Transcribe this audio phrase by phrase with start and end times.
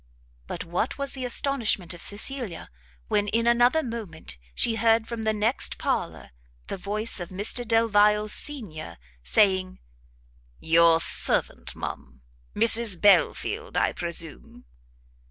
[0.47, 2.71] But what was the astonishment of Cecilia,
[3.07, 6.31] when, in another moment, she heard from the next parlour
[6.65, 9.77] the voice of Mr Delvile senior, saying,
[10.59, 12.23] "Your servant, ma'am;
[12.55, 14.65] Mrs Belfield, I presume?"